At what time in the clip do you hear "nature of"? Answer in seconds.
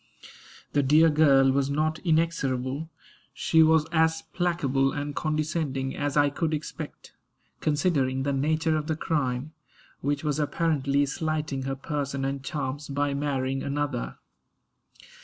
8.33-8.87